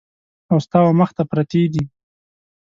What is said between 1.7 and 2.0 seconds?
دي!